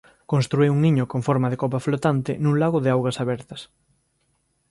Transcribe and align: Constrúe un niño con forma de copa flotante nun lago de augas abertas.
Constrúe 0.31 0.67
un 0.75 0.79
niño 0.85 1.03
con 1.11 1.21
forma 1.27 1.47
de 1.51 1.59
copa 1.63 1.83
flotante 1.87 2.31
nun 2.43 2.55
lago 2.61 2.77
de 2.81 2.89
augas 2.95 3.17
abertas. 3.23 3.61